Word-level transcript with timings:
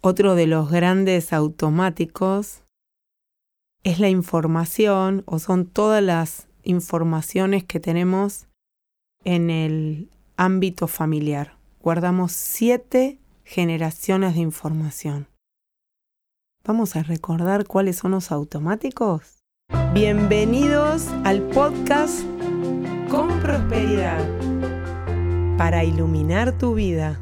otro 0.00 0.34
de 0.34 0.46
los 0.46 0.70
grandes 0.70 1.32
automáticos 1.32 2.62
es 3.82 3.98
la 3.98 4.08
información 4.08 5.22
o 5.26 5.38
son 5.38 5.66
todas 5.66 6.02
las 6.02 6.48
informaciones 6.62 7.64
que 7.64 7.80
tenemos 7.80 8.46
en 9.24 9.50
el 9.50 10.10
ámbito 10.36 10.86
familiar. 10.86 11.56
Guardamos 11.80 12.32
siete 12.32 13.18
generaciones 13.44 14.34
de 14.34 14.40
información. 14.40 15.28
Vamos 16.64 16.96
a 16.96 17.02
recordar 17.02 17.66
cuáles 17.66 17.96
son 17.96 18.12
los 18.12 18.32
automáticos. 18.32 19.42
Bienvenidos 19.94 21.08
al 21.24 21.42
podcast 21.48 22.22
Con 23.10 23.40
Prosperidad 23.40 24.20
para 25.56 25.84
iluminar 25.84 26.56
tu 26.56 26.74
vida. 26.74 27.20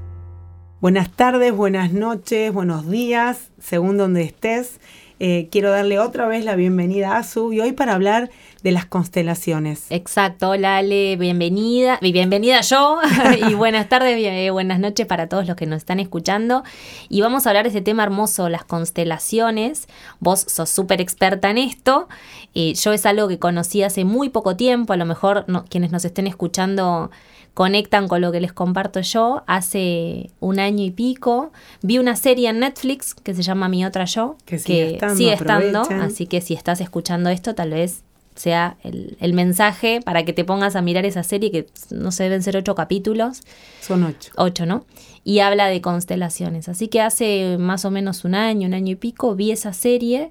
Buenas 0.81 1.11
tardes, 1.11 1.53
buenas 1.53 1.93
noches, 1.93 2.53
buenos 2.53 2.89
días, 2.89 3.51
según 3.61 3.97
donde 3.97 4.23
estés. 4.23 4.79
Eh, 5.19 5.49
quiero 5.51 5.73
darle 5.73 5.99
otra 5.99 6.29
vez 6.29 6.45
la 6.45 6.55
bienvenida 6.55 7.17
a 7.17 7.25
Su 7.25 7.53
y 7.53 7.61
hoy 7.61 7.73
para 7.73 7.95
hablar 7.95 8.31
de 8.63 8.73
las 8.73 8.87
constelaciones. 8.87 9.87
Exacto, 9.91 10.51
hola 10.51 10.79
Ale, 10.79 11.17
bienvenida, 11.17 11.99
bienvenida 12.03 12.61
yo 12.63 12.99
y 13.49 13.55
buenas 13.55 13.89
tardes, 13.89 14.19
eh, 14.19 14.51
buenas 14.51 14.81
noches 14.81 15.07
para 15.07 15.29
todos 15.29 15.47
los 15.47 15.57
que 15.57 15.67
nos 15.67 15.79
están 15.79 16.01
escuchando. 16.01 16.65
Y 17.09 17.21
vamos 17.21 17.47
a 17.47 17.51
hablar 17.51 17.65
de 17.65 17.71
ese 17.71 17.81
tema 17.81 18.03
hermoso, 18.03 18.49
las 18.49 18.65
constelaciones. 18.65 19.89
Vos 20.21 20.41
sos 20.41 20.71
súper 20.71 21.01
experta 21.01 21.51
en 21.51 21.59
esto. 21.59 22.09
Eh, 22.55 22.75
yo 22.75 22.93
es 22.93 23.07
algo 23.07 23.29
que 23.29 23.39
conocí 23.39 23.83
hace 23.83 24.05
muy 24.05 24.29
poco 24.29 24.57
tiempo, 24.57 24.93
a 24.93 24.97
lo 24.97 25.07
mejor 25.07 25.47
quienes 25.69 25.93
nos 25.93 26.05
estén 26.05 26.27
escuchando 26.27 27.11
conectan 27.59 28.07
con 28.07 28.21
lo 28.21 28.31
que 28.31 28.41
les 28.41 28.53
comparto 28.53 29.01
yo. 29.01 29.43
Hace 29.49 30.31
un 30.39 30.61
año 30.61 30.85
y 30.85 30.93
pico 30.93 31.51
vi 31.83 31.99
una 31.99 32.15
serie 32.15 32.51
en 32.51 32.61
Netflix 32.61 33.15
que 33.15 33.35
se 33.35 33.43
llama 33.43 33.69
Mi 33.69 33.85
Otra 33.85 34.05
Yo, 34.05 34.37
que 34.45 34.61
sigue 34.61 34.99
estando, 35.33 35.83
así 36.01 36.27
que 36.27 36.41
si 36.41 36.55
estás 36.55 36.81
escuchando 36.81 37.31
esto 37.31 37.57
tal 37.57 37.71
vez 37.71 38.05
sea 38.39 38.77
el, 38.83 39.35
mensaje 39.35 40.01
para 40.05 40.25
que 40.25 40.33
te 40.33 40.45
pongas 40.45 40.77
a 40.77 40.83
mirar 40.83 41.05
esa 41.05 41.23
serie, 41.23 41.51
que 41.51 41.67
no 41.91 42.13
sé, 42.13 42.25
deben 42.25 42.43
ser 42.43 42.57
ocho 42.57 42.75
capítulos. 42.75 43.43
Son 43.81 44.05
ocho. 44.05 44.33
Ocho, 44.37 44.65
¿no? 44.65 44.85
Y 45.25 45.41
habla 45.41 45.67
de 45.67 45.81
constelaciones. 45.81 46.69
Así 46.69 46.89
que 46.89 47.01
hace 47.01 47.57
más 47.59 47.85
o 47.85 47.91
menos 47.91 48.25
un 48.25 48.35
año, 48.35 48.69
un 48.69 48.75
año 48.75 48.93
y 48.93 48.97
pico, 48.97 49.35
vi 49.35 49.51
esa 49.51 49.73
serie 49.73 50.31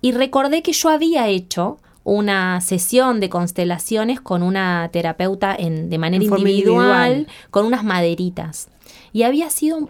y 0.00 0.12
recordé 0.12 0.62
que 0.62 0.72
yo 0.72 0.88
había 0.88 1.28
hecho 1.28 1.78
una 2.04 2.60
sesión 2.60 3.20
de 3.20 3.28
constelaciones 3.28 4.20
con 4.20 4.42
una 4.42 4.88
terapeuta 4.92 5.54
en, 5.56 5.88
de 5.88 5.98
manera 5.98 6.24
individual, 6.24 7.28
con 7.50 7.66
unas 7.66 7.84
maderitas. 7.84 8.68
Y 9.12 9.22
había 9.22 9.50
sido 9.50 9.88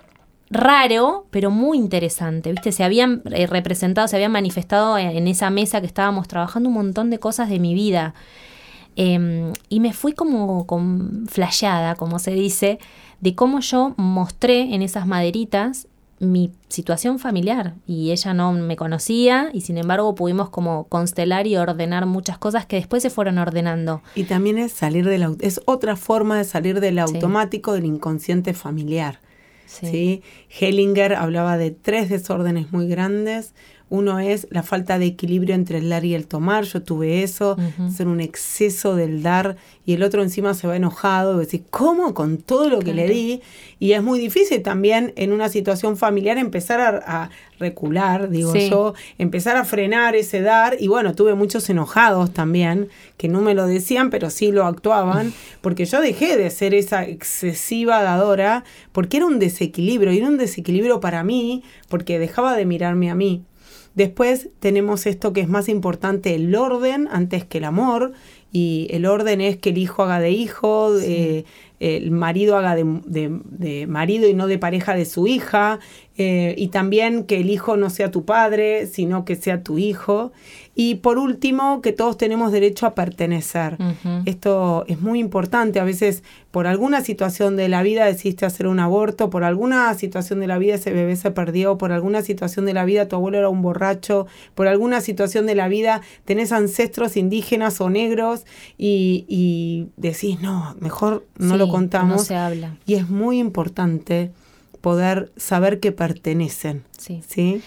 raro, 0.53 1.27
pero 1.31 1.51
muy 1.51 1.79
interesante, 1.79 2.51
¿viste? 2.51 2.73
Se 2.73 2.85
habían 2.85 3.23
eh, 3.33 3.47
representado, 3.47 4.07
se 4.09 4.17
habían 4.17 4.33
manifestado 4.33 4.99
en 4.99 5.27
esa 5.27 5.51
mesa 5.51 5.81
que 5.81 5.87
estábamos 5.87 6.29
trabajando 6.29 6.69
un 6.69 6.75
montón 6.75 7.11
de 7.11 7.19
cosas 7.19 7.49
de 7.49 7.59
mi 7.59 7.75
vida. 7.75 8.15
Em, 8.95 9.53
y 9.69 9.81
me 9.81 9.93
fui 9.93 10.13
como 10.13 10.67
con 10.67 11.27
flasheada, 11.27 11.95
como 11.95 12.19
se 12.19 12.33
dice, 12.33 12.79
de 13.21 13.35
cómo 13.35 13.61
yo 13.61 13.95
mostré 13.97 14.75
en 14.75 14.83
esas 14.83 15.07
maderitas 15.07 15.89
mi 16.19 16.53
situación 16.69 17.19
familiar 17.19 17.75
y 17.85 18.13
ella 18.13 18.33
no 18.33 18.53
me 18.53 18.77
conocía 18.77 19.51
y 19.53 19.63
sin 19.63 19.77
embargo 19.77 20.15
pudimos 20.15 20.51
como 20.51 20.85
constelar 20.85 21.49
y 21.49 21.57
ordenar 21.57 22.07
muchas 22.07 22.39
cosas 22.39 22.65
que 22.65 22.77
después 22.77 23.03
se 23.03 23.11
fueron 23.11 23.39
ordenando. 23.39 24.03
Y 24.15 24.25
también 24.25 24.57
es 24.59 24.71
salir 24.71 25.05
del 25.05 25.37
es 25.41 25.61
otra 25.65 25.97
forma 25.97 26.39
de 26.39 26.45
salir 26.45 26.79
del 26.79 27.01
automático 27.01 27.73
del 27.73 27.87
inconsciente 27.87 28.55
familiar. 28.55 29.19
Sí. 29.81 30.23
Hellinger 30.49 31.15
hablaba 31.15 31.57
de 31.57 31.71
tres 31.71 32.09
desórdenes 32.09 32.73
muy 32.73 32.89
grandes 32.89 33.55
uno 33.93 34.19
es 34.21 34.47
la 34.49 34.63
falta 34.63 34.99
de 34.99 35.05
equilibrio 35.05 35.55
entre 35.55 35.77
el 35.77 35.91
dar 35.91 36.07
y 36.07 36.15
el 36.15 36.27
tomar. 36.27 36.65
Yo 36.65 36.83
tuve 36.83 37.23
eso, 37.23 37.59
ser 37.95 38.09
un 38.09 38.23
exceso 38.23 38.97
del 38.97 39.23
dar 39.23 39.59
y 39.85 39.93
el 39.93 40.03
otro 40.03 40.23
encima 40.23 40.55
se 40.55 40.67
va 40.67 40.77
enojado. 40.77 41.37
Decir, 41.37 41.65
¿cómo 41.69 42.15
con 42.15 42.39
todo 42.39 42.71
lo 42.71 42.79
que 42.79 42.95
le 42.95 43.07
di? 43.07 43.43
Y 43.79 43.93
es 43.93 44.03
muy 44.03 44.19
difícil 44.19 44.63
también 44.63 45.13
en 45.17 45.31
una 45.31 45.51
situación 45.51 45.99
familiar 45.99 46.39
empezar 46.39 46.81
a, 47.07 47.29
recular, 47.59 48.29
digo 48.29 48.55
yo, 48.55 48.95
empezar 49.19 49.57
a 49.57 49.65
frenar 49.65 50.17
ese 50.17 50.41
dar. 50.41 50.79
Y 50.81 50.89
bueno, 50.89 51.15
tuve 51.15 51.35
muchos 51.35 51.69
enojados 51.69 52.33
también 52.33 52.89
que 53.19 53.29
no 53.29 53.43
me 53.43 53.55
lo 53.55 53.67
decían, 53.67 54.09
pero 54.09 54.31
sí 54.31 54.53
lo 54.53 54.65
actuaban, 54.65 55.35
porque 55.61 55.85
yo 55.85 56.01
dejé 56.01 56.39
de 56.39 56.49
ser 56.49 56.73
esa 56.73 57.05
excesiva 57.05 58.03
dadora 58.03 58.65
porque 58.91 59.19
era 59.19 59.27
un 59.27 59.39
desequilibrio 59.39 60.13
y 60.13 60.19
era 60.19 60.29
un 60.29 60.39
desequilibrio 60.39 60.99
para 61.01 61.23
mí 61.23 61.63
porque 61.91 62.19
dejaba 62.19 62.57
de 62.57 62.65
mirarme 62.65 63.11
a 63.11 63.15
mí. 63.15 63.45
Después 63.95 64.49
tenemos 64.59 65.07
esto 65.07 65.33
que 65.33 65.43
es 65.43 65.49
más 65.49 65.69
importante, 65.69 66.35
el 66.35 66.55
orden 66.55 67.09
antes 67.11 67.45
que 67.45 67.59
el 67.59 67.65
amor. 67.65 68.13
Y 68.53 68.87
el 68.91 69.07
orden 69.07 69.41
es 69.41 69.57
que 69.57 69.71
el 69.71 69.79
hijo 69.79 70.03
haga 70.03 70.21
de 70.21 70.31
hijo, 70.31 70.95
eh, 71.01 71.45
el 71.81 72.11
marido 72.13 72.57
haga 72.57 72.77
de, 72.77 73.87
marido 73.89 74.29
y 74.29 74.35
no 74.35 74.47
de 74.47 74.59
pareja 74.59 74.95
de 74.95 75.05
su 75.05 75.27
hija. 75.27 75.81
Eh, 76.19 76.55
y 76.59 76.69
también 76.69 77.25
que 77.25 77.41
el 77.41 77.49
hijo 77.49 77.79
no 77.79 77.89
sea 77.89 78.11
tu 78.11 78.27
padre, 78.27 78.87
sino 78.87 79.25
que 79.25 79.35
sea 79.35 79.63
tu 79.63 79.79
hijo. 79.79 80.33
Y 80.75 80.97
por 80.97 81.19
último, 81.19 81.83
que 81.83 81.93
todos 81.93 82.17
tenemos 82.17 82.51
derecho 82.51 82.87
a 82.87 82.95
pertenecer. 82.95 83.77
Esto 84.25 84.85
es 84.89 85.01
muy 85.01 85.19
importante. 85.19 85.81
A 85.81 85.85
veces, 85.85 86.23
por 86.51 86.67
alguna 86.67 87.03
situación 87.03 87.57
de 87.57 87.69
la 87.69 87.83
vida 87.83 88.07
decidiste 88.07 88.47
hacer 88.47 88.67
un 88.67 88.81
aborto, 88.81 89.29
por 89.29 89.45
alguna 89.45 89.93
situación 89.95 90.41
de 90.41 90.47
la 90.47 90.59
vida 90.59 90.75
ese 90.75 90.91
bebé 90.91 91.17
se 91.17 91.31
perdió, 91.31 91.77
por 91.77 91.93
alguna 91.93 92.23
situación 92.23 92.65
de 92.65 92.73
la 92.73 92.87
vida 92.87 93.07
tu 93.07 93.17
abuelo 93.17 93.39
era 93.39 93.49
un 93.51 93.61
borracho, 93.61 94.27
por 94.55 94.67
alguna 94.67 95.03
situación 95.03 95.47
de 95.47 95.55
la 95.55 95.69
vida 95.69 96.01
tenés 96.25 96.53
ancestros 96.53 97.19
indígenas 97.19 97.81
o 97.81 97.91
negros 97.91 98.42
y, 98.79 99.89
decís, 99.97 100.41
no, 100.41 100.77
mejor 100.81 101.27
no 101.39 101.57
lo 101.57 101.69
contamos. 101.69 102.17
No 102.17 102.25
se 102.25 102.37
habla. 102.37 102.77
Y 102.87 102.95
es 102.95 103.09
muy 103.09 103.39
importante 103.39 104.33
poder 104.81 105.33
saber 105.37 105.81
que 105.81 105.93
pertenecen. 105.93 106.85
Sí. 106.99 107.23
¿sí? 107.27 107.63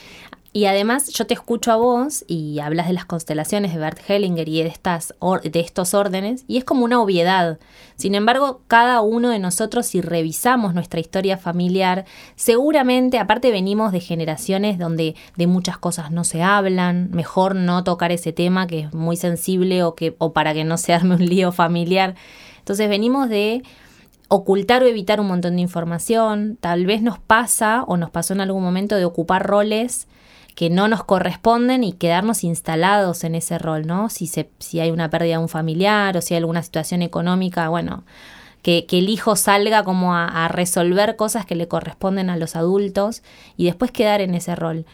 Y 0.56 0.68
además 0.68 1.10
yo 1.10 1.28
te 1.28 1.34
escucho 1.34 1.74
a 1.74 1.76
vos 1.76 2.24
y 2.30 2.60
hablas 2.60 2.88
de 2.88 2.94
las 2.94 3.04
constelaciones 3.04 3.74
de 3.74 3.78
Bert 3.78 4.00
Hellinger 4.08 4.48
y 4.48 4.64
de, 4.64 4.70
estas 4.70 5.14
de 5.44 5.60
estos 5.60 5.94
órdenes 5.94 6.46
y 6.48 6.56
es 6.56 6.64
como 6.64 6.86
una 6.86 7.02
obviedad. 7.02 7.60
Sin 7.98 8.16
embargo, 8.16 8.62
cada 8.68 9.02
uno 9.02 9.32
de 9.32 9.40
nosotros 9.40 9.86
si 9.86 10.00
revisamos 10.00 10.74
nuestra 10.74 11.02
historia 11.02 11.38
familiar, 11.38 12.06
seguramente 12.38 13.20
aparte 13.20 13.52
venimos 13.52 13.92
de 13.92 14.00
generaciones 14.00 14.80
donde 14.80 15.18
de 15.36 15.46
muchas 15.46 15.78
cosas 15.78 16.10
no 16.12 16.24
se 16.24 16.42
hablan, 16.42 17.10
mejor 17.12 17.54
no 17.54 17.84
tocar 17.84 18.14
ese 18.14 18.32
tema 18.32 18.66
que 18.66 18.80
es 18.80 18.94
muy 18.94 19.18
sensible 19.18 19.84
o, 19.84 19.94
que, 19.94 20.16
o 20.20 20.32
para 20.32 20.54
que 20.54 20.64
no 20.64 20.78
se 20.78 20.94
arme 20.94 21.16
un 21.16 21.26
lío 21.26 21.52
familiar. 21.52 22.16
Entonces 22.60 22.88
venimos 22.88 23.28
de 23.28 23.62
ocultar 24.30 24.84
o 24.84 24.88
evitar 24.88 25.20
un 25.20 25.28
montón 25.28 25.58
de 25.58 25.64
información, 25.64 26.58
tal 26.62 26.86
vez 26.86 27.02
nos 27.02 27.20
pasa 27.20 27.84
o 27.90 27.98
nos 27.98 28.10
pasó 28.10 28.34
en 28.34 28.40
algún 28.40 28.64
momento 28.64 28.96
de 28.96 29.04
ocupar 29.04 29.46
roles 29.46 30.08
que 30.56 30.70
no 30.70 30.88
nos 30.88 31.04
corresponden 31.04 31.84
y 31.84 31.92
quedarnos 31.94 32.44
instalados 32.44 33.26
en 33.26 33.36
ese 33.36 33.58
rol, 33.58 33.86
¿no? 33.86 34.10
Si, 34.10 34.26
se, 34.26 34.50
si 34.60 34.80
hay 34.80 34.90
una 34.90 35.10
pérdida 35.10 35.36
de 35.36 35.44
un 35.44 35.50
familiar 35.50 36.16
o 36.16 36.22
si 36.22 36.34
hay 36.34 36.40
alguna 36.40 36.64
situación 36.64 37.02
económica, 37.02 37.68
bueno, 37.68 38.06
que, 38.66 38.88
el 38.90 39.10
hijo 39.10 39.36
salga 39.36 39.84
como 39.84 40.16
a, 40.16 40.48
resolver 40.48 41.18
cosas 41.18 41.46
que 41.46 41.56
le 41.56 41.68
corresponden 41.68 42.32
a 42.32 42.38
los 42.38 42.56
adultos 42.56 43.22
y 43.58 43.66
después 43.66 43.92
quedar 43.92 44.22
en 44.22 44.34
ese 44.34 44.56
rol. 44.56 44.86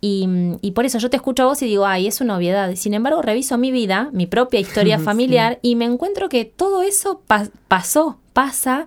Y, 0.00 0.70
por 0.74 0.84
eso 0.84 0.98
yo 0.98 1.10
te 1.10 1.16
escucho 1.16 1.42
a 1.42 1.46
vos 1.46 1.60
y 1.62 1.66
digo, 1.66 1.86
ay, 1.86 2.06
es 2.06 2.20
una 2.20 2.36
obviedad. 2.36 2.72
Sin 2.76 2.94
embargo, 2.94 3.22
reviso 3.22 3.58
mi 3.58 3.72
vida, 3.72 4.10
mi 4.12 4.26
propia 4.26 4.60
historia 4.60 4.98
familiar 5.00 5.58
y 5.62 5.74
me 5.74 5.86
encuentro 5.86 6.28
que 6.28 6.44
todo 6.44 6.82
eso 6.82 7.22
pasó, 7.66 8.18
pasa 8.32 8.86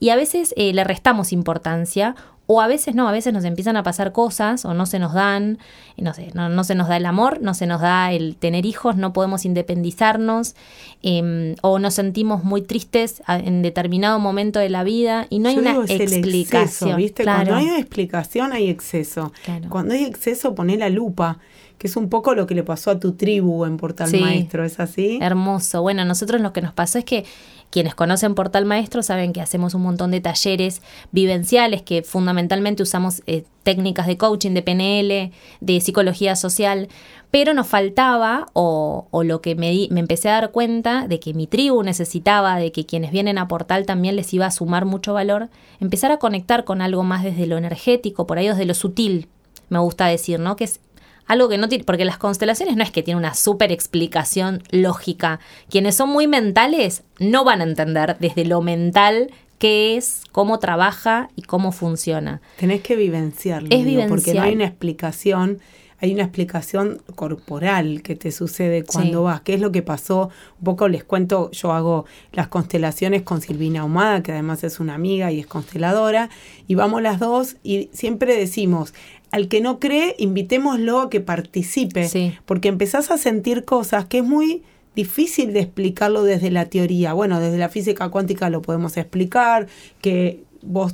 y 0.00 0.10
a 0.10 0.16
veces 0.16 0.52
eh, 0.56 0.72
le 0.74 0.84
restamos 0.84 1.32
importancia 1.32 2.14
o 2.50 2.62
a 2.62 2.66
veces 2.66 2.94
no, 2.94 3.06
a 3.06 3.12
veces 3.12 3.34
nos 3.34 3.44
empiezan 3.44 3.76
a 3.76 3.82
pasar 3.82 4.12
cosas 4.12 4.64
o 4.64 4.72
no 4.72 4.86
se 4.86 4.98
nos 4.98 5.12
dan, 5.12 5.58
no 5.98 6.14
sé, 6.14 6.30
no, 6.32 6.64
se 6.64 6.74
nos 6.74 6.88
da 6.88 6.96
el 6.96 7.04
amor, 7.04 7.42
no 7.42 7.52
se 7.52 7.66
nos 7.66 7.82
da 7.82 8.10
el 8.10 8.36
tener 8.36 8.64
hijos, 8.64 8.96
no 8.96 9.12
podemos 9.12 9.44
independizarnos 9.44 10.54
em, 11.02 11.56
o 11.60 11.78
nos 11.78 11.92
sentimos 11.92 12.44
muy 12.44 12.62
tristes 12.62 13.22
en 13.28 13.60
determinado 13.60 14.18
momento 14.18 14.60
de 14.60 14.70
la 14.70 14.82
vida 14.82 15.26
y 15.28 15.40
no 15.40 15.50
hay 15.50 15.58
una 15.58 15.76
explicación. 15.86 16.96
¿viste? 16.96 17.22
Cuando 17.22 17.54
hay 17.54 17.66
una 17.66 17.80
explicación 17.80 18.54
hay 18.54 18.70
exceso. 18.70 19.30
Cuando 19.68 19.92
hay 19.92 20.04
exceso 20.04 20.54
pone 20.54 20.78
la 20.78 20.88
lupa 20.88 21.40
que 21.78 21.86
es 21.86 21.96
un 21.96 22.08
poco 22.08 22.34
lo 22.34 22.46
que 22.46 22.54
le 22.54 22.64
pasó 22.64 22.90
a 22.90 22.98
tu 22.98 23.12
tribu 23.12 23.64
en 23.64 23.76
Portal 23.76 24.10
Maestro, 24.20 24.64
¿es 24.64 24.80
así? 24.80 25.18
Hermoso. 25.22 25.80
Bueno, 25.80 26.04
nosotros 26.04 26.40
lo 26.40 26.52
que 26.52 26.60
nos 26.60 26.72
pasó 26.72 26.98
es 26.98 27.04
que 27.04 27.24
quienes 27.70 27.94
conocen 27.94 28.34
Portal 28.34 28.64
Maestro 28.64 29.02
saben 29.02 29.32
que 29.32 29.40
hacemos 29.40 29.74
un 29.74 29.82
montón 29.82 30.10
de 30.10 30.20
talleres 30.20 30.82
vivenciales 31.12 31.82
que 31.82 32.02
fundamentalmente 32.02 32.82
usamos 32.82 33.22
eh, 33.26 33.44
técnicas 33.62 34.06
de 34.06 34.16
coaching, 34.16 34.52
de 34.52 34.62
PNL, 34.62 35.32
de 35.60 35.80
psicología 35.80 36.34
social, 36.34 36.88
pero 37.30 37.52
nos 37.54 37.66
faltaba, 37.66 38.46
o, 38.54 39.06
o 39.10 39.22
lo 39.22 39.42
que 39.42 39.54
me, 39.54 39.86
me 39.90 40.00
empecé 40.00 40.30
a 40.30 40.40
dar 40.40 40.50
cuenta 40.50 41.06
de 41.06 41.20
que 41.20 41.34
mi 41.34 41.46
tribu 41.46 41.82
necesitaba, 41.82 42.56
de 42.56 42.72
que 42.72 42.86
quienes 42.86 43.12
vienen 43.12 43.38
a 43.38 43.48
Portal 43.48 43.84
también 43.86 44.16
les 44.16 44.32
iba 44.32 44.46
a 44.46 44.50
sumar 44.50 44.84
mucho 44.86 45.12
valor, 45.12 45.50
empezar 45.78 46.10
a 46.10 46.18
conectar 46.18 46.64
con 46.64 46.80
algo 46.80 47.04
más 47.04 47.22
desde 47.22 47.46
lo 47.46 47.58
energético, 47.58 48.26
por 48.26 48.38
ahí 48.38 48.48
desde 48.48 48.64
lo 48.64 48.74
sutil, 48.74 49.28
me 49.68 49.78
gusta 49.78 50.06
decir, 50.06 50.40
¿no? 50.40 50.56
Que 50.56 50.64
es 50.64 50.80
algo 51.28 51.48
que 51.48 51.58
no 51.58 51.68
tiene, 51.68 51.84
porque 51.84 52.04
las 52.04 52.18
constelaciones 52.18 52.76
no 52.76 52.82
es 52.82 52.90
que 52.90 53.02
tiene 53.02 53.18
una 53.18 53.34
súper 53.34 53.70
explicación 53.70 54.62
lógica. 54.70 55.38
Quienes 55.70 55.94
son 55.94 56.08
muy 56.08 56.26
mentales 56.26 57.04
no 57.20 57.44
van 57.44 57.60
a 57.60 57.64
entender 57.64 58.16
desde 58.18 58.44
lo 58.44 58.62
mental 58.62 59.30
qué 59.58 59.96
es, 59.96 60.22
cómo 60.32 60.58
trabaja 60.58 61.28
y 61.36 61.42
cómo 61.42 61.70
funciona. 61.70 62.40
Tenés 62.56 62.80
que 62.80 62.96
vivenciarlo, 62.96 63.68
porque 64.08 64.34
no 64.34 64.42
hay 64.42 64.54
una 64.54 64.66
explicación 64.66 65.60
hay 66.00 66.14
una 66.14 66.22
explicación 66.22 67.02
corporal 67.16 68.02
que 68.02 68.14
te 68.14 68.30
sucede 68.30 68.84
cuando 68.84 69.24
vas. 69.24 69.40
¿Qué 69.40 69.54
es 69.54 69.60
lo 69.60 69.72
que 69.72 69.82
pasó? 69.82 70.30
Un 70.60 70.64
poco 70.64 70.88
les 70.88 71.02
cuento, 71.02 71.50
yo 71.50 71.72
hago 71.72 72.06
las 72.32 72.48
constelaciones 72.48 73.22
con 73.22 73.40
Silvina 73.40 73.80
Ahumada, 73.80 74.22
que 74.22 74.32
además 74.32 74.62
es 74.62 74.78
una 74.78 74.94
amiga 74.94 75.32
y 75.32 75.40
es 75.40 75.46
consteladora, 75.46 76.30
y 76.68 76.76
vamos 76.76 77.02
las 77.02 77.18
dos 77.18 77.56
y 77.64 77.90
siempre 77.92 78.36
decimos, 78.36 78.94
al 79.30 79.48
que 79.48 79.60
no 79.60 79.78
cree, 79.78 80.14
invitémoslo 80.18 81.00
a 81.00 81.10
que 81.10 81.20
participe, 81.20 82.08
porque 82.46 82.68
empezás 82.68 83.10
a 83.10 83.18
sentir 83.18 83.64
cosas 83.64 84.06
que 84.06 84.18
es 84.18 84.24
muy 84.24 84.62
difícil 84.94 85.52
de 85.52 85.60
explicarlo 85.60 86.24
desde 86.24 86.50
la 86.50 86.66
teoría. 86.66 87.12
Bueno, 87.12 87.38
desde 87.38 87.58
la 87.58 87.68
física 87.68 88.08
cuántica 88.08 88.50
lo 88.50 88.62
podemos 88.62 88.96
explicar, 88.96 89.68
que 90.00 90.42
vos 90.62 90.92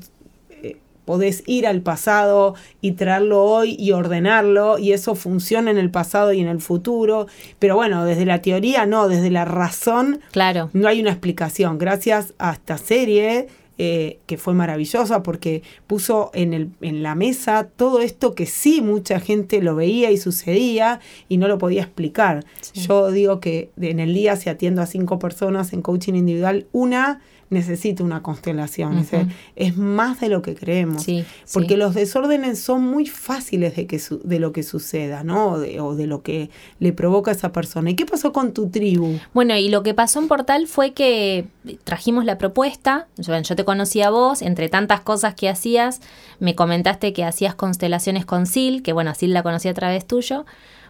eh, 0.50 0.76
podés 1.04 1.42
ir 1.46 1.66
al 1.66 1.80
pasado 1.80 2.54
y 2.80 2.92
traerlo 2.92 3.42
hoy 3.44 3.76
y 3.78 3.92
ordenarlo 3.92 4.78
y 4.78 4.92
eso 4.92 5.14
funciona 5.14 5.70
en 5.70 5.78
el 5.78 5.90
pasado 5.90 6.32
y 6.32 6.40
en 6.40 6.48
el 6.48 6.60
futuro. 6.60 7.28
Pero 7.58 7.76
bueno, 7.76 8.04
desde 8.04 8.26
la 8.26 8.42
teoría 8.42 8.84
no, 8.84 9.08
desde 9.08 9.30
la 9.30 9.44
razón 9.44 10.20
claro. 10.32 10.68
no 10.72 10.88
hay 10.88 11.00
una 11.00 11.10
explicación. 11.10 11.78
Gracias 11.78 12.34
a 12.38 12.52
esta 12.52 12.76
serie 12.76 13.48
eh, 13.76 14.18
que 14.26 14.38
fue 14.38 14.54
maravillosa 14.54 15.22
porque 15.22 15.62
puso 15.86 16.30
en, 16.32 16.54
el, 16.54 16.70
en 16.80 17.02
la 17.02 17.14
mesa 17.14 17.68
todo 17.76 18.00
esto 18.00 18.34
que 18.34 18.46
sí 18.46 18.80
mucha 18.80 19.18
gente 19.18 19.60
lo 19.60 19.74
veía 19.74 20.12
y 20.12 20.16
sucedía 20.16 21.00
y 21.28 21.38
no 21.38 21.48
lo 21.48 21.58
podía 21.58 21.82
explicar. 21.82 22.44
Yo 22.74 23.10
digo 23.10 23.40
que 23.40 23.70
en 23.80 23.98
el 23.98 24.14
día 24.14 24.36
si 24.36 24.48
atiendo 24.48 24.80
a 24.80 24.86
cinco 24.86 25.18
personas 25.18 25.72
en 25.72 25.82
coaching 25.82 26.14
individual, 26.14 26.66
una 26.72 27.20
necesita 27.54 28.04
una 28.04 28.22
constelación. 28.22 29.06
es, 29.56 29.76
más 29.76 30.20
de 30.20 30.28
lo 30.28 30.42
que 30.42 30.54
creemos. 30.54 31.06
porque 31.52 31.78
los 31.78 31.94
desórdenes 31.94 32.58
son 32.58 32.82
muy 32.82 33.06
fáciles 33.06 33.74
de, 33.76 33.86
que 33.86 34.00
de 34.22 34.38
lo 34.38 34.52
que 34.52 34.62
suceda, 34.62 35.24
¿no? 35.24 35.52
O 35.52 35.94
de, 35.94 36.06
lo 36.06 36.22
que 36.22 36.50
le 36.78 36.92
provoca 36.92 37.30
a 37.30 37.34
esa 37.34 37.52
persona. 37.52 37.90
¿Y 37.90 37.94
qué 37.94 38.04
pasó 38.04 38.32
con 38.32 38.52
tu 38.52 38.68
tribu? 38.68 39.18
Bueno, 39.32 39.56
y 39.56 39.70
lo 39.70 39.82
que 39.82 39.94
pasó 39.94 40.18
en 40.18 40.28
Portal 40.28 40.66
fue 40.66 40.92
que 40.92 41.46
trajimos 41.84 42.26
la 42.26 42.36
propuesta. 42.36 43.06
Yo, 43.16 43.40
yo 43.40 43.56
te 43.56 43.64
conocí 43.64 44.02
a 44.02 44.10
vos, 44.10 44.42
entre 44.42 44.68
tantas 44.68 45.00
cosas 45.00 45.34
que 45.34 45.48
hacías, 45.48 46.00
me 46.40 46.54
comentaste 46.54 47.12
que 47.12 47.24
hacías 47.24 47.54
constelaciones 47.54 48.26
con 48.26 48.46
Sil, 48.50 48.82
que 48.82 48.92
bueno, 48.92 49.14
Sil 49.16 49.32
la 49.32 49.42
conocí 49.42 49.68
a 49.68 49.74
través 49.74 50.06
tuyo. 50.06 50.44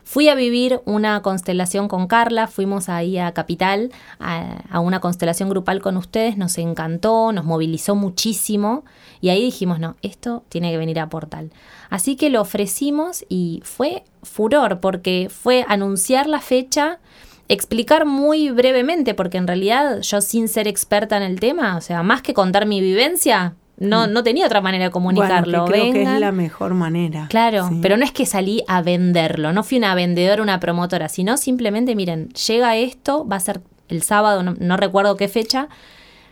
Fui 0.04 0.28
a 0.28 0.34
vivir 0.34 0.82
una 0.84 1.22
constelación 1.22 1.88
con 1.88 2.06
Carla, 2.06 2.46
fuimos 2.46 2.90
ahí 2.90 3.16
a 3.16 3.32
Capital, 3.32 3.90
a, 4.18 4.78
una 4.80 5.00
constelación 5.00 5.48
grupal 5.48 5.80
con 5.80 5.96
ustedes, 5.96 6.36
nos 6.36 6.58
encantó, 6.58 7.32
nos 7.32 7.46
movilizó 7.46 7.94
muchísimo 7.94 8.84
y 9.22 9.30
ahí 9.30 9.42
dijimos, 9.42 9.80
no, 9.80 9.96
esto 10.02 10.44
tiene 10.50 10.70
que 10.70 10.76
venir 10.76 11.00
a 11.00 11.08
Portal. 11.08 11.50
Así 11.88 12.16
que 12.16 12.28
lo 12.28 12.42
ofrecimos 12.42 13.24
y 13.30 13.62
fue 13.64 14.04
furor 14.22 14.80
porque 14.80 15.30
fue 15.30 15.64
anunciar 15.68 16.26
la 16.26 16.42
fecha, 16.42 17.00
explicar 17.48 18.04
muy 18.04 18.50
brevemente, 18.50 19.14
porque 19.14 19.38
en 19.38 19.46
realidad 19.46 20.02
yo 20.02 20.20
sin 20.20 20.48
ser 20.48 20.68
experta 20.68 21.16
en 21.16 21.22
el 21.22 21.40
tema, 21.40 21.78
o 21.78 21.80
sea, 21.80 22.02
más 22.02 22.20
que 22.20 22.34
contar 22.34 22.66
mi 22.66 22.82
vivencia, 22.82 23.56
no, 23.76 24.06
mm. 24.06 24.12
no 24.12 24.22
tenía 24.22 24.46
otra 24.46 24.60
manera 24.60 24.86
de 24.86 24.90
comunicarlo. 24.90 25.64
creo 25.64 25.92
que 25.92 26.02
es 26.02 26.20
la 26.20 26.32
mejor 26.32 26.74
manera. 26.74 27.26
Claro, 27.28 27.70
pero 27.82 27.96
no 27.96 28.04
es 28.04 28.12
que 28.12 28.26
salí 28.26 28.62
a 28.68 28.82
venderlo, 28.82 29.52
no 29.52 29.62
fui 29.64 29.78
una 29.78 29.94
vendedora, 29.94 30.42
una 30.42 30.60
promotora, 30.60 31.08
sino 31.08 31.36
simplemente, 31.36 31.94
miren, 31.94 32.28
llega 32.30 32.76
esto, 32.76 33.26
va 33.26 33.36
a 33.36 33.40
ser 33.40 33.60
el 33.88 34.02
sábado, 34.02 34.42
no, 34.42 34.76
recuerdo 34.76 35.16
qué 35.16 35.28
fecha, 35.28 35.68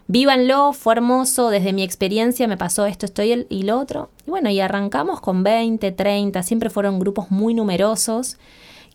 vívanlo, 0.06 0.72
fue 0.72 0.94
hermoso, 0.94 1.50
desde 1.50 1.72
mi 1.72 1.82
experiencia 1.82 2.48
me 2.48 2.56
pasó 2.56 2.86
esto, 2.86 3.06
esto 3.06 3.22
y, 3.22 3.46
y 3.48 3.62
lo 3.64 3.78
otro. 3.78 4.10
Y 4.26 4.30
bueno, 4.30 4.50
y 4.50 4.60
arrancamos 4.60 5.20
con 5.20 5.42
20, 5.42 5.92
30, 5.92 6.42
siempre 6.42 6.70
fueron 6.70 6.98
grupos 6.98 7.30
muy 7.30 7.54
numerosos 7.54 8.38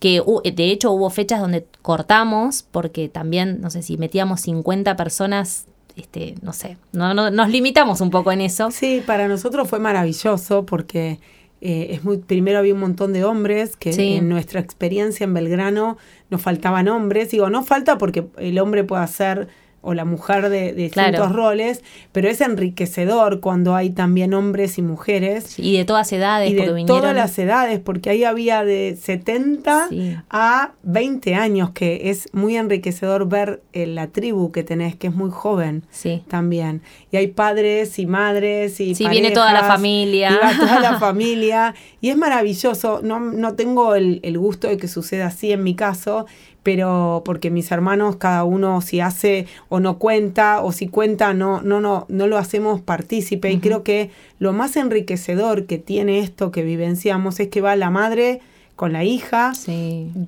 que 0.00 0.22
de 0.54 0.70
hecho 0.70 0.92
hubo 0.92 1.10
fechas 1.10 1.40
donde 1.40 1.66
cortamos 1.82 2.62
porque 2.62 3.08
también, 3.08 3.60
no 3.60 3.70
sé 3.70 3.82
si 3.82 3.98
metíamos 3.98 4.42
50 4.42 4.96
personas 4.96 5.66
este, 5.98 6.36
no 6.42 6.52
sé, 6.52 6.76
no, 6.92 7.12
nos 7.12 7.50
limitamos 7.50 8.00
un 8.00 8.10
poco 8.10 8.30
en 8.32 8.40
eso. 8.40 8.70
Sí, 8.70 9.02
para 9.04 9.26
nosotros 9.28 9.68
fue 9.68 9.80
maravilloso 9.80 10.64
porque 10.64 11.18
eh, 11.60 11.88
es 11.90 12.04
muy, 12.04 12.18
primero 12.18 12.58
había 12.60 12.74
un 12.74 12.80
montón 12.80 13.12
de 13.12 13.24
hombres 13.24 13.76
que 13.76 14.16
en 14.16 14.28
nuestra 14.28 14.60
experiencia 14.60 15.24
en 15.24 15.34
Belgrano 15.34 15.96
nos 16.30 16.40
faltaban 16.40 16.88
hombres. 16.88 17.30
Digo, 17.30 17.50
no 17.50 17.64
falta 17.64 17.98
porque 17.98 18.26
el 18.36 18.58
hombre 18.60 18.84
puede 18.84 19.02
hacer 19.02 19.48
o 19.80 19.94
la 19.94 20.04
mujer 20.04 20.48
de, 20.48 20.72
distintos 20.72 21.32
roles, 21.32 21.82
pero 22.12 22.28
es 22.28 22.40
enriquecedor 22.40 23.40
cuando 23.40 23.74
hay 23.74 23.90
también 23.90 24.34
hombres 24.34 24.76
y 24.78 24.82
mujeres. 24.82 25.58
Y 25.58 25.76
de 25.76 25.84
todas 25.84 26.12
edades. 26.12 26.50
Y 26.50 26.54
de 26.54 26.84
todas 26.84 27.14
las 27.14 27.38
edades, 27.38 27.78
porque 27.78 28.10
ahí 28.10 28.24
había 28.24 28.64
de 28.64 28.98
70 29.00 29.88
a 30.30 30.72
20 30.82 31.34
años, 31.34 31.70
que 31.70 32.10
es 32.10 32.28
muy 32.32 32.56
enriquecedor 32.56 33.28
ver 33.28 33.62
eh, 33.72 33.86
la 33.86 34.08
tribu 34.08 34.50
que 34.50 34.64
tenés, 34.64 34.96
que 34.96 35.06
es 35.06 35.14
muy 35.14 35.30
joven 35.30 35.84
sí. 35.90 36.22
también. 36.28 36.82
Y 37.10 37.16
hay 37.16 37.28
padres 37.28 37.98
y 37.98 38.06
madres 38.06 38.80
y... 38.80 38.94
Sí, 38.94 39.06
viene 39.08 39.30
toda 39.30 39.52
la 39.52 39.64
familia. 39.64 40.32
Y 40.32 40.58
toda 40.58 40.80
la 40.80 40.98
familia. 41.00 41.74
Y 42.00 42.10
es 42.10 42.16
maravilloso. 42.16 43.00
No, 43.02 43.20
no 43.20 43.54
tengo 43.54 43.94
el, 43.94 44.20
el 44.22 44.38
gusto 44.38 44.68
de 44.68 44.76
que 44.76 44.88
suceda 44.88 45.26
así 45.26 45.52
en 45.52 45.62
mi 45.62 45.74
caso, 45.74 46.26
pero 46.62 47.22
porque 47.24 47.50
mis 47.50 47.70
hermanos 47.70 48.16
cada 48.16 48.44
uno 48.44 48.80
si 48.80 49.00
hace 49.00 49.46
o 49.68 49.80
no 49.80 49.98
cuenta 49.98 50.62
o 50.62 50.72
si 50.72 50.88
cuenta 50.88 51.32
no 51.34 51.62
no 51.62 51.80
no 51.80 52.06
no 52.08 52.26
lo 52.26 52.38
hacemos 52.38 52.80
partícipe. 52.80 53.50
Y 53.50 53.58
creo 53.58 53.82
que 53.82 54.10
lo 54.38 54.52
más 54.52 54.76
enriquecedor 54.76 55.66
que 55.66 55.78
tiene 55.78 56.20
esto 56.20 56.50
que 56.50 56.62
vivenciamos 56.62 57.40
es 57.40 57.48
que 57.48 57.60
va 57.60 57.76
la 57.76 57.90
madre 57.90 58.40
con 58.78 58.92
la 58.92 59.02
hija, 59.02 59.52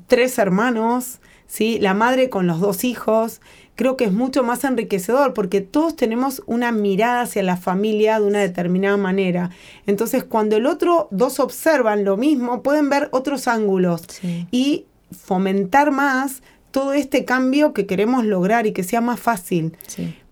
tres 0.08 0.38
hermanos, 0.38 1.20
¿sí? 1.46 1.78
la 1.78 1.94
madre 1.94 2.30
con 2.30 2.48
los 2.48 2.58
dos 2.58 2.82
hijos, 2.82 3.40
creo 3.76 3.96
que 3.96 4.04
es 4.04 4.12
mucho 4.12 4.42
más 4.42 4.64
enriquecedor 4.64 5.34
porque 5.34 5.60
todos 5.60 5.94
tenemos 5.94 6.42
una 6.46 6.72
mirada 6.72 7.22
hacia 7.22 7.42
la 7.44 7.56
familia 7.56 8.18
de 8.18 8.26
una 8.26 8.40
determinada 8.40 8.96
manera. 8.96 9.50
Entonces, 9.86 10.24
cuando 10.24 10.56
el 10.56 10.66
otro 10.66 11.08
dos 11.12 11.40
observan 11.40 12.04
lo 12.04 12.16
mismo, 12.16 12.62
pueden 12.62 12.90
ver 12.90 13.08
otros 13.12 13.48
ángulos. 13.48 14.02
Y 14.50 14.84
fomentar 15.10 15.90
más 15.90 16.42
todo 16.70 16.92
este 16.92 17.24
cambio 17.24 17.72
que 17.72 17.86
queremos 17.86 18.24
lograr 18.24 18.66
y 18.66 18.72
que 18.72 18.84
sea 18.84 19.00
más 19.00 19.20
fácil. 19.20 19.76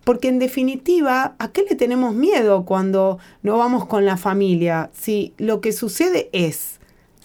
Porque 0.05 0.29
en 0.29 0.39
definitiva, 0.39 1.35
¿a 1.39 1.53
qué 1.53 1.65
le 1.69 1.77
tenemos 1.77 2.15
miedo 2.15 2.65
cuando 2.65 3.19
no 3.43 3.59
vamos 3.59 3.87
con 3.87 4.07
la 4.07 4.17
familia? 4.17 4.91
Si 4.95 5.35
lo 5.37 5.61
que 5.61 5.73
sucede 5.73 6.31
es, 6.33 6.79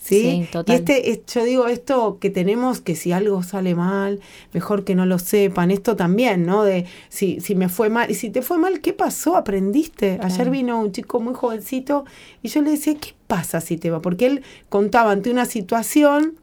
¿sí? 0.03 0.49
Y 0.65 0.71
este, 0.71 1.23
yo 1.33 1.45
digo 1.45 1.67
esto 1.67 2.17
que 2.19 2.29
tenemos 2.29 2.81
que 2.81 2.95
si 2.95 3.13
algo 3.13 3.41
sale 3.41 3.73
mal, 3.73 4.19
mejor 4.51 4.83
que 4.83 4.95
no 4.95 5.05
lo 5.05 5.17
sepan. 5.17 5.71
Esto 5.71 5.95
también, 5.95 6.45
¿no? 6.45 6.63
De 6.63 6.85
si, 7.07 7.39
si 7.39 7.55
me 7.55 7.69
fue 7.69 7.89
mal. 7.89 8.11
Y 8.11 8.15
si 8.15 8.29
te 8.29 8.41
fue 8.41 8.57
mal, 8.57 8.81
¿qué 8.81 8.91
pasó? 8.91 9.37
¿Aprendiste? 9.37 10.19
Ayer 10.21 10.49
vino 10.49 10.77
un 10.79 10.91
chico 10.91 11.21
muy 11.21 11.35
jovencito 11.35 12.03
y 12.41 12.49
yo 12.49 12.61
le 12.61 12.71
decía, 12.71 12.95
¿qué 12.95 13.13
pasa 13.27 13.61
si 13.61 13.77
te 13.77 13.91
va? 13.91 14.01
Porque 14.01 14.25
él 14.25 14.43
contaba 14.67 15.11
ante 15.11 15.31
una 15.31 15.45
situación 15.45 16.35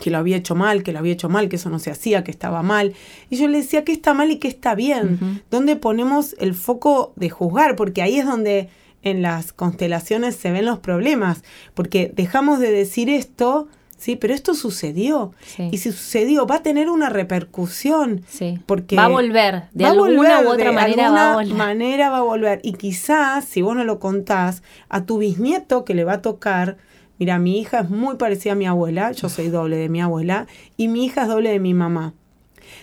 que 0.00 0.10
lo 0.10 0.18
había 0.18 0.36
hecho 0.36 0.54
mal, 0.54 0.82
que 0.82 0.92
lo 0.92 0.98
había 0.98 1.12
hecho 1.12 1.28
mal, 1.28 1.48
que 1.48 1.56
eso 1.56 1.70
no 1.70 1.78
se 1.78 1.90
hacía, 1.90 2.24
que 2.24 2.30
estaba 2.30 2.62
mal. 2.62 2.94
Y 3.30 3.36
yo 3.36 3.48
le 3.48 3.58
decía, 3.58 3.84
¿qué 3.84 3.92
está 3.92 4.14
mal 4.14 4.30
y 4.30 4.38
qué 4.38 4.48
está 4.48 4.74
bien? 4.74 5.42
¿Dónde 5.50 5.76
ponemos 5.76 6.34
el 6.38 6.54
foco 6.54 7.12
de 7.16 7.30
juzgar? 7.30 7.76
Porque 7.76 8.02
ahí 8.02 8.18
es 8.18 8.26
donde 8.26 8.68
en 9.02 9.22
las 9.22 9.52
constelaciones 9.52 10.34
se 10.34 10.50
ven 10.50 10.64
los 10.64 10.78
problemas, 10.78 11.44
porque 11.74 12.10
dejamos 12.14 12.58
de 12.58 12.72
decir 12.72 13.10
esto, 13.10 13.68
sí, 13.98 14.16
pero 14.16 14.34
esto 14.34 14.54
sucedió. 14.54 15.32
Y 15.70 15.78
si 15.78 15.92
sucedió, 15.92 16.46
va 16.46 16.56
a 16.56 16.62
tener 16.62 16.88
una 16.88 17.10
repercusión. 17.10 18.22
Sí. 18.28 18.58
Porque 18.66 18.96
va 18.96 19.04
a 19.04 19.08
volver, 19.08 19.64
de 19.72 19.84
alguna 19.84 20.40
u 20.40 20.48
otra 20.48 20.72
manera 20.72 21.10
va 21.10 21.32
a 21.32 21.34
volver. 21.34 21.54
manera 21.54 22.10
va 22.10 22.18
a 22.18 22.22
volver. 22.22 22.60
Y 22.62 22.72
quizás, 22.72 23.44
si 23.44 23.62
vos 23.62 23.76
no 23.76 23.84
lo 23.84 23.98
contás, 24.00 24.62
a 24.88 25.04
tu 25.04 25.18
bisnieto 25.18 25.84
que 25.84 25.94
le 25.94 26.04
va 26.04 26.14
a 26.14 26.22
tocar, 26.22 26.78
Mira, 27.18 27.38
mi 27.38 27.60
hija 27.60 27.80
es 27.80 27.90
muy 27.90 28.16
parecida 28.16 28.52
a 28.52 28.56
mi 28.56 28.66
abuela, 28.66 29.12
yo 29.12 29.28
soy 29.28 29.48
doble 29.48 29.76
de 29.76 29.88
mi 29.88 30.00
abuela, 30.00 30.46
y 30.76 30.88
mi 30.88 31.04
hija 31.04 31.22
es 31.22 31.28
doble 31.28 31.50
de 31.50 31.60
mi 31.60 31.74
mamá. 31.74 32.14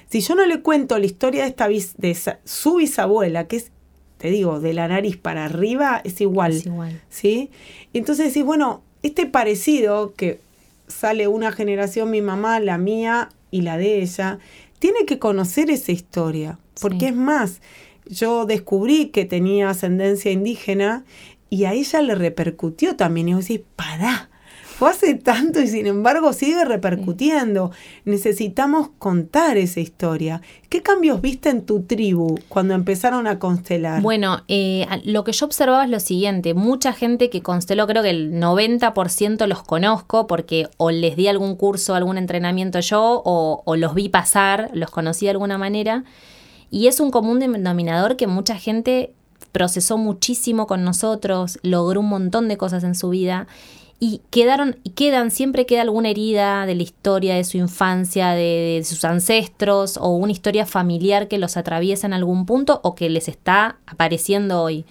Si 0.09 0.21
yo 0.21 0.35
no 0.35 0.45
le 0.45 0.61
cuento 0.61 0.97
la 0.97 1.05
historia 1.05 1.43
de, 1.43 1.49
esta 1.49 1.67
de 1.67 2.37
su 2.45 2.75
bisabuela, 2.75 3.47
que 3.47 3.57
es, 3.57 3.71
te 4.17 4.29
digo, 4.29 4.59
de 4.59 4.73
la 4.73 4.87
nariz 4.87 5.17
para 5.17 5.45
arriba, 5.45 6.01
es 6.03 6.21
igual. 6.21 6.51
Es 6.53 6.65
igual. 6.65 7.01
¿Sí? 7.09 7.49
Entonces 7.93 8.27
decís, 8.27 8.43
bueno, 8.43 8.83
este 9.03 9.25
parecido 9.25 10.13
que 10.13 10.39
sale 10.87 11.27
una 11.27 11.51
generación, 11.51 12.11
mi 12.11 12.21
mamá, 12.21 12.59
la 12.59 12.77
mía 12.77 13.29
y 13.49 13.61
la 13.61 13.77
de 13.77 14.01
ella, 14.01 14.39
tiene 14.79 15.05
que 15.05 15.19
conocer 15.19 15.69
esa 15.69 15.91
historia. 15.91 16.59
Porque 16.79 17.09
es 17.09 17.15
más, 17.15 17.61
yo 18.05 18.45
descubrí 18.45 19.07
que 19.07 19.25
tenía 19.25 19.69
ascendencia 19.69 20.31
indígena 20.31 21.03
y 21.51 21.65
a 21.65 21.73
ella 21.73 22.01
le 22.01 22.15
repercutió 22.15 22.95
también. 22.95 23.27
Y 23.27 23.33
vos 23.33 23.47
decís, 23.47 23.65
pará, 23.75 24.29
fue 24.63 24.89
hace 24.89 25.15
tanto 25.15 25.61
y 25.61 25.67
sin 25.67 25.85
embargo 25.85 26.31
sigue 26.31 26.63
repercutiendo. 26.63 27.71
Necesitamos 28.05 28.89
contar 28.97 29.57
esa 29.57 29.81
historia. 29.81 30.41
¿Qué 30.69 30.81
cambios 30.81 31.21
viste 31.21 31.49
en 31.49 31.65
tu 31.65 31.83
tribu 31.83 32.39
cuando 32.47 32.73
empezaron 32.73 33.27
a 33.27 33.37
constelar? 33.37 34.01
Bueno, 34.01 34.43
eh, 34.47 34.87
lo 35.03 35.25
que 35.25 35.33
yo 35.33 35.45
observaba 35.45 35.83
es 35.83 35.89
lo 35.89 35.99
siguiente, 35.99 36.53
mucha 36.53 36.93
gente 36.93 37.29
que 37.29 37.43
consteló, 37.43 37.85
creo 37.85 38.01
que 38.01 38.11
el 38.11 38.31
90% 38.39 39.45
los 39.45 39.61
conozco 39.61 40.25
porque 40.25 40.69
o 40.77 40.89
les 40.89 41.17
di 41.17 41.27
algún 41.27 41.57
curso, 41.57 41.95
algún 41.95 42.17
entrenamiento 42.17 42.79
yo 42.79 43.21
o, 43.25 43.61
o 43.65 43.75
los 43.75 43.93
vi 43.93 44.07
pasar, 44.07 44.71
los 44.73 44.89
conocí 44.89 45.25
de 45.25 45.31
alguna 45.31 45.57
manera. 45.57 46.05
Y 46.69 46.87
es 46.87 47.01
un 47.01 47.11
común 47.11 47.39
denominador 47.39 48.15
que 48.15 48.25
mucha 48.25 48.55
gente 48.55 49.13
procesó 49.51 49.97
muchísimo 49.97 50.67
con 50.67 50.83
nosotros, 50.83 51.59
logró 51.63 51.99
un 51.99 52.09
montón 52.09 52.47
de 52.47 52.57
cosas 52.57 52.83
en 52.83 52.95
su 52.95 53.09
vida 53.09 53.47
y 54.03 54.21
quedaron 54.31 54.77
y 54.83 54.89
quedan 54.89 55.29
siempre 55.29 55.67
queda 55.67 55.83
alguna 55.83 56.09
herida 56.09 56.65
de 56.65 56.73
la 56.73 56.81
historia 56.81 57.35
de 57.35 57.43
su 57.43 57.57
infancia, 57.57 58.31
de, 58.31 58.81
sus 58.83 59.05
ancestros 59.05 59.97
o 59.97 60.09
una 60.09 60.31
historia 60.31 60.65
familiar 60.65 61.27
que 61.27 61.37
los 61.37 61.55
atraviesa 61.55 62.07
en 62.07 62.13
algún 62.13 62.47
punto 62.47 62.79
o 62.83 62.95
que 62.95 63.11
les 63.11 63.27
está 63.27 63.77
apareciendo 63.85 64.63
hoy. 64.63 64.85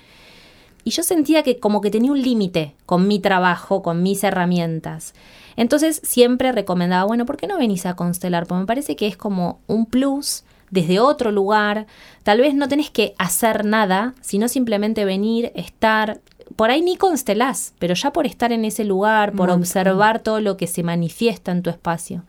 Y 0.85 0.91
yo 0.91 1.03
sentía 1.03 1.43
que 1.43 1.59
como 1.59 1.81
que 1.81 1.91
tenía 1.91 2.13
un 2.13 2.23
límite 2.23 2.77
con 2.87 3.09
mi 3.09 3.19
trabajo, 3.19 3.83
con 3.83 4.03
mis 4.03 4.23
herramientas. 4.23 5.15
Entonces 5.57 6.01
siempre 6.05 6.53
recomendaba, 6.53 7.05
bueno, 7.05 7.27
¿por 7.27 7.37
qué 7.37 7.49
no 7.49 7.59
venís 7.59 7.87
a 7.87 7.97
constelar? 7.97 8.47
Porque 8.47 8.61
me 8.61 8.67
parece 8.67 8.95
que 8.95 9.09
es 9.09 9.17
como 9.17 9.59
un 9.67 9.87
plus 9.87 10.45
desde 10.71 11.01
otro 11.01 11.33
lugar. 11.33 11.87
Tal 12.23 12.41
vez 12.41 12.55
no 12.55 12.69
tenés 12.69 12.91
que 12.91 13.15
hacer 13.19 13.65
nada, 13.65 14.15
sino 14.21 14.49
simplemente 14.49 15.05
venir, 15.05 15.53
estar. 15.55 16.21
Por 16.57 16.71
ahí 16.71 16.83
ni 16.83 16.97
constelás, 16.97 17.75
pero 17.79 17.95
ya 17.95 18.13
por 18.13 18.27
estar 18.27 18.53
en 18.53 18.65
ese 18.65 18.85
lugar, 18.85 19.33
por 19.33 19.51
observar 19.51 20.21
todo 20.21 20.41
lo 20.41 20.57
que 20.57 20.67
se 20.67 20.83
manifiesta 20.83 21.53
en 21.53 21.63
tu 21.63 21.71
espacio. 21.71 22.25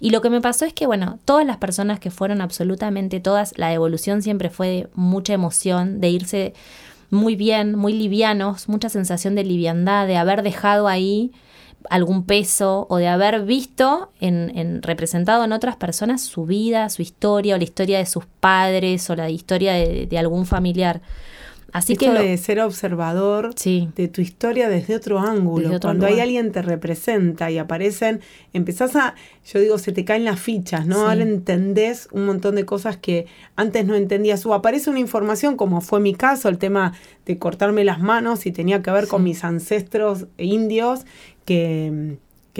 Y 0.00 0.10
lo 0.10 0.22
que 0.22 0.30
me 0.30 0.40
pasó 0.40 0.64
es 0.64 0.72
que, 0.72 0.86
bueno, 0.86 1.18
todas 1.26 1.46
las 1.46 1.58
personas 1.58 2.00
que 2.00 2.10
fueron 2.10 2.40
absolutamente 2.40 3.20
todas, 3.20 3.52
la 3.58 3.68
devolución 3.68 4.22
siempre 4.22 4.48
fue 4.48 4.68
de 4.68 4.88
mucha 4.94 5.34
emoción, 5.34 6.00
de 6.00 6.08
irse 6.08 6.54
muy 7.10 7.36
bien, 7.36 7.76
muy 7.76 7.92
livianos, 7.92 8.68
mucha 8.68 8.88
sensación 8.88 9.34
de 9.34 9.44
liviandad, 9.44 10.06
de 10.06 10.16
haber 10.16 10.42
dejado 10.42 10.88
ahí 10.88 11.32
algún 11.88 12.24
peso 12.24 12.86
o 12.90 12.98
de 12.98 13.08
haber 13.08 13.44
visto 13.44 14.10
en, 14.20 14.82
representado 14.82 15.44
en 15.44 15.52
otras 15.52 15.76
personas 15.76 16.22
su 16.22 16.44
vida, 16.44 16.88
su 16.90 17.02
historia 17.02 17.54
o 17.54 17.58
la 17.58 17.64
historia 17.64 17.98
de 17.98 18.06
sus 18.06 18.26
padres 18.26 19.08
o 19.10 19.16
la 19.16 19.30
historia 19.30 19.72
de, 19.74 20.18
algún 20.18 20.46
familiar. 20.46 21.00
Así 21.72 21.96
que 21.96 22.10
de 22.10 22.36
ser 22.36 22.60
observador 22.60 23.54
de 23.54 24.08
tu 24.08 24.20
historia 24.20 24.68
desde 24.68 24.96
otro 24.96 25.18
ángulo. 25.18 25.78
Cuando 25.80 26.06
hay 26.06 26.20
alguien 26.20 26.52
te 26.52 26.62
representa 26.62 27.50
y 27.50 27.58
aparecen, 27.58 28.20
empezás 28.52 28.96
a, 28.96 29.14
yo 29.44 29.60
digo, 29.60 29.78
se 29.78 29.92
te 29.92 30.04
caen 30.04 30.24
las 30.24 30.40
fichas, 30.40 30.86
¿no? 30.86 31.08
Ahora 31.08 31.22
entendés 31.22 32.08
un 32.12 32.26
montón 32.26 32.54
de 32.56 32.64
cosas 32.64 32.96
que 32.96 33.26
antes 33.56 33.86
no 33.86 33.94
entendías. 33.94 34.44
O 34.46 34.54
aparece 34.54 34.90
una 34.90 35.00
información, 35.00 35.56
como 35.56 35.80
fue 35.80 36.00
mi 36.00 36.14
caso, 36.14 36.48
el 36.48 36.58
tema 36.58 36.94
de 37.26 37.38
cortarme 37.38 37.84
las 37.84 38.00
manos 38.00 38.46
y 38.46 38.52
tenía 38.52 38.82
que 38.82 38.90
ver 38.90 39.06
con 39.06 39.22
mis 39.22 39.44
ancestros 39.44 40.26
indios 40.38 41.06
que, 41.44 42.18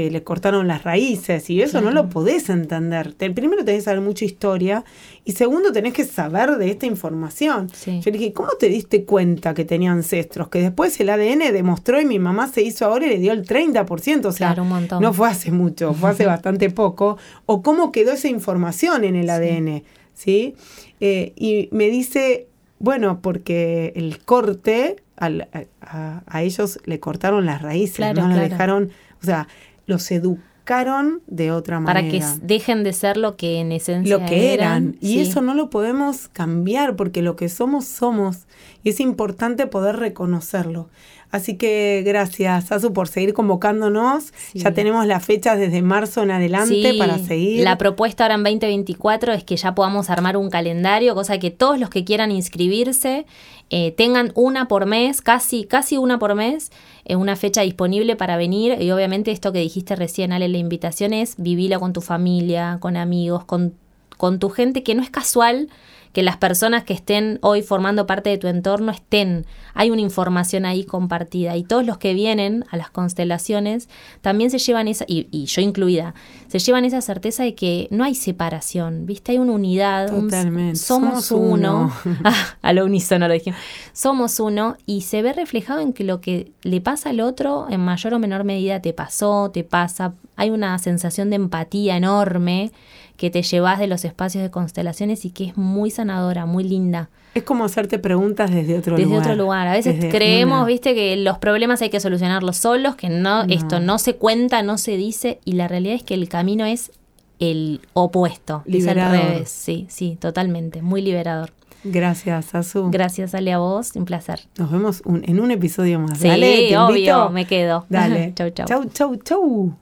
le 0.09 0.23
cortaron 0.23 0.69
las 0.69 0.85
raíces 0.85 1.51
y 1.51 1.61
eso 1.61 1.81
no 1.81 1.91
lo 1.91 2.09
podés 2.09 2.49
entender. 2.49 3.15
primero 3.35 3.65
tenés 3.65 3.81
que 3.81 3.85
saber 3.87 4.01
mucha 4.01 4.25
historia 4.25 4.85
y 5.25 5.33
segundo 5.33 5.73
tenés 5.73 5.93
que 5.93 6.05
saber 6.05 6.57
de 6.57 6.71
esta 6.71 6.87
información. 6.87 7.69
Yo 7.85 8.01
le 8.05 8.13
dije, 8.13 8.33
¿cómo 8.33 8.51
te 8.59 8.69
diste 8.69 9.05
cuenta 9.05 9.53
que 9.53 9.65
tenía 9.65 9.91
ancestros? 9.91 10.49
Que 10.49 10.63
después 10.63 10.99
el 11.01 11.11
ADN 11.11 11.53
demostró 11.53 12.01
y 12.01 12.05
mi 12.05 12.19
mamá 12.19 12.49
se 12.49 12.63
hizo 12.63 12.87
ahora 12.87 13.07
y 13.07 13.11
le 13.11 13.19
dio 13.19 13.33
el 13.33 13.45
30%, 13.45 14.27
o 14.27 14.33
sea, 14.33 14.55
no 14.55 15.13
fue 15.13 15.29
hace 15.29 15.51
mucho, 15.51 15.93
fue 15.93 16.11
hace 16.11 16.27
bastante 16.35 16.71
poco. 16.71 17.19
O 17.47 17.63
cómo 17.63 17.93
quedó 17.93 18.13
esa 18.13 18.29
información 18.29 19.05
en 19.05 19.17
el 19.17 19.29
ADN, 19.29 19.83
¿sí? 20.15 20.55
Eh, 21.01 21.33
y 21.37 21.69
me 21.73 21.89
dice, 21.91 22.47
bueno, 22.79 23.21
porque 23.21 23.93
el 23.97 24.19
corte 24.25 24.97
a, 25.21 26.41
ellos 26.41 26.79
le 26.85 26.99
cortaron 27.01 27.47
las 27.47 27.63
raíces, 27.63 28.15
no 28.15 28.29
dejaron, 28.29 28.91
o 29.23 29.25
sea, 29.25 29.49
los 29.91 30.11
educaron 30.11 31.21
de 31.27 31.51
otra 31.51 31.81
manera. 31.81 32.01
Para 32.01 32.11
que 32.11 32.47
dejen 32.47 32.85
de 32.85 32.93
ser 32.93 33.17
lo 33.17 33.37
que 33.37 33.59
en 33.59 33.73
esencia 33.73 34.19
lo 34.19 34.25
que 34.25 34.55
eran. 34.55 34.97
Y 35.01 35.21
eso 35.21 35.43
no 35.43 35.55
lo 35.55 35.69
podemos 35.69 36.29
cambiar 36.29 36.97
porque 36.97 37.23
lo 37.23 37.37
que 37.37 37.49
somos 37.49 37.85
somos 37.85 38.47
y 38.83 38.91
es 38.91 39.01
importante 39.01 39.67
poder 39.67 39.97
reconocerlo. 39.97 40.89
Así 41.31 41.57
que 41.57 42.03
gracias, 42.05 42.73
Azu, 42.73 42.93
por 42.93 43.07
seguir 43.07 43.35
convocándonos. 43.35 44.33
Ya 44.53 44.73
tenemos 44.73 45.07
las 45.07 45.25
fechas 45.25 45.59
desde 45.59 45.81
marzo 45.81 46.23
en 46.23 46.33
adelante 46.33 46.95
para 46.99 47.19
seguir. 47.19 47.63
La 47.63 47.79
propuesta 47.79 48.25
ahora 48.25 48.35
en 48.35 48.43
2024 48.43 49.33
es 49.33 49.45
que 49.45 49.57
ya 49.57 49.75
podamos 49.75 50.11
armar 50.11 50.37
un 50.37 50.51
calendario, 50.51 51.15
cosa 51.15 51.39
que 51.39 51.51
todos 51.51 51.79
los 51.79 51.89
que 51.89 52.05
quieran 52.05 52.33
inscribirse 52.33 53.27
eh, 53.71 53.93
tengan 53.93 54.33
una 54.35 54.67
por 54.67 54.87
mes, 54.87 55.23
casi, 55.23 55.65
casi 55.65 55.97
una 55.97 56.19
por 56.19 56.35
mes, 56.35 56.73
eh, 57.05 57.15
una 57.15 57.37
fecha 57.37 57.63
disponible 57.63 58.17
para 58.17 58.37
venir. 58.37 58.83
Y 58.83 58.91
obviamente 58.91 59.31
esto 59.31 59.53
que 59.53 59.61
dijiste 59.61 59.95
recién, 59.95 60.33
Ale, 60.33 60.49
la 60.49 60.59
invitación 60.59 61.13
es 61.13 61.37
vivirla 61.39 61.79
con 61.79 61.93
tu 61.93 62.01
familia, 62.01 62.79
con 62.81 62.97
amigos, 62.97 63.45
con, 63.45 63.75
con 64.17 64.41
tu 64.41 64.49
gente, 64.49 64.83
que 64.83 64.97
no 64.97 65.03
es 65.03 65.11
casual 65.11 65.69
que 66.13 66.23
las 66.23 66.37
personas 66.37 66.85
que 66.85 66.93
estén 66.93 67.39
hoy 67.43 67.63
formando 67.63 68.07
parte 68.07 68.31
de 68.31 68.39
tu 68.39 68.49
entorno 68.49 68.91
estén. 68.91 69.47
Hay 69.75 69.91
una 69.91 70.01
información 70.01 70.67
ahí 70.67 70.85
compartida 70.85 71.57
y 71.57 71.63
todos 71.63 71.87
los 71.87 71.99
que 71.99 72.15
vienen 72.15 72.65
a 72.71 72.77
las 72.77 72.91
constelaciones 72.91 73.89
también 74.21 74.51
se 74.51 74.59
llevan 74.59 74.89
esa, 74.89 75.05
y, 75.07 75.45
yo 75.45 75.63
incluida, 75.63 76.15
se 76.49 76.59
llevan 76.59 76.85
esa 76.85 77.01
certeza 77.01 77.45
de 77.45 77.55
que 77.55 77.87
no 77.91 78.03
hay 78.03 78.15
separación, 78.15 79.07
¿viste? 79.07 79.33
Hay 79.33 79.39
una 79.39 79.53
unidad, 79.53 80.09
Totalmente. 80.09 80.77
somos, 80.77 81.31
uno, 81.31 81.93
ah, 82.25 82.57
a 82.61 82.73
lo 82.73 82.85
unísono 82.85 83.29
lo 83.29 83.35
dijimos, 83.35 83.61
somos 83.93 84.41
uno 84.41 84.77
y 84.87 85.03
se 85.03 85.23
ve 85.23 85.33
reflejado 85.33 85.81
en 85.81 85.93
que 85.93 86.03
lo 86.03 86.21
que 86.21 86.53
le 86.63 86.81
pasa 86.81 87.11
al 87.11 87.21
otro 87.21 87.67
en 87.71 87.81
mayor 87.81 88.15
o 88.15 88.19
menor 88.19 88.43
medida 88.43 88.83
te 88.83 88.93
pasó, 88.93 89.51
te 89.53 89.63
pasa, 89.63 90.15
hay 90.37 90.51
una 90.51 90.77
sensación 90.79 91.31
de 91.31 91.37
empatía 91.37 91.97
enorme 91.97 92.73
que 93.21 93.29
te 93.29 93.43
llevas 93.43 93.79
de 93.79 93.87
los 93.87 94.07
espacios 94.07 94.43
de 94.43 94.51
constelaciones 94.51 95.27
y 95.27 95.31
que 95.31 95.45
es 95.45 95.59
muy 95.59 95.91
sanadora, 95.91 96.47
muy 96.47 96.65
linda. 96.65 97.11
Es 97.35 97.43
como 97.43 97.67
hacerte 97.67 97.99
preguntas 97.99 98.51
desde 98.51 98.79
otro 98.79 98.97
lugar. 98.97 99.07
Desde 99.07 99.21
otro 99.21 99.35
lugar. 99.35 99.69
A 99.69 99.73
veces 99.73 100.07
creemos, 100.11 100.67
viste, 100.67 100.95
que 100.95 101.15
los 101.19 101.37
problemas 101.37 101.83
hay 101.83 101.91
que 101.91 102.01
solucionarlos 102.01 102.57
solos, 102.57 102.97
que 102.97 103.11
no, 103.11 103.43
esto 103.43 103.79
no 103.79 103.99
se 103.99 104.17
cuenta, 104.17 104.63
no 104.63 104.79
se 104.79 104.97
dice, 104.97 105.39
y 105.45 105.53
la 105.53 105.69
realidad 105.69 105.97
es 105.97 106.03
que 106.03 106.15
el 106.15 106.31
camino 106.31 106.65
es 106.65 106.93
el 107.41 107.83
opuesto. 107.93 108.63
Liberador. 108.65 109.15
Es 109.15 109.21
al 109.21 109.29
revés. 109.29 109.51
Sí, 109.51 109.87
sí, 109.91 110.17
totalmente. 110.19 110.81
Muy 110.81 111.03
liberador. 111.03 111.51
Gracias, 111.85 112.55
Azu. 112.55 112.89
Gracias, 112.91 113.35
Ale, 113.35 113.53
a 113.53 113.59
vos. 113.59 113.95
Un 113.97 114.07
placer. 114.07 114.41
Nos 114.57 114.73
vemos 114.73 115.03
en 115.05 115.41
un 115.41 115.51
episodio 115.51 116.01
más. 116.01 116.19
Sí, 116.19 116.27
Dale, 116.27 116.79
obvio, 116.79 117.29
me 117.29 117.45
quedo. 117.45 117.85
Dale. 117.91 118.33
chau, 118.37 118.49
chau. 118.49 118.67
Chau, 118.67 118.85
chau, 118.87 119.17
chau. 119.17 119.77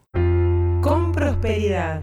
Con 0.82 1.12
prosperidad. 1.12 2.02